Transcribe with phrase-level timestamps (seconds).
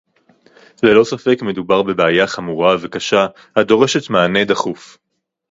[0.83, 4.97] ללא ספק מדובר בבעיה חמורה וקשה הדורשת מענה דחוף